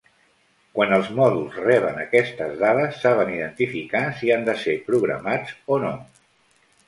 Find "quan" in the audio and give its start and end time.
0.77-0.93